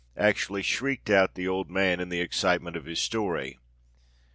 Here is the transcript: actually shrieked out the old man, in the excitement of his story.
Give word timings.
actually 0.17 0.63
shrieked 0.63 1.11
out 1.11 1.35
the 1.35 1.47
old 1.47 1.69
man, 1.69 1.99
in 1.99 2.09
the 2.09 2.21
excitement 2.21 2.75
of 2.75 2.85
his 2.85 2.97
story. 2.99 3.59